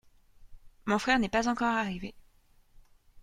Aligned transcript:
Mon 0.85 0.97
frère 0.97 1.19
n’est 1.19 1.29
pas 1.29 1.47
encore 1.47 1.67
arrivé. 1.75 2.15